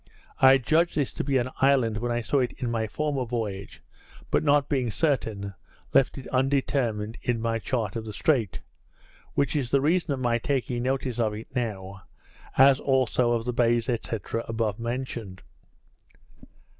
[0.39, 3.83] I judged this to be an island when I saw it in my former voyage,
[4.31, 5.53] but not being certain,
[5.93, 8.61] left it undetermined in my chart of the Strait,
[9.35, 12.01] which is the reason of my taking notice of it now,
[12.57, 13.97] as also of the bays, &c.
[14.47, 15.43] above mentioned.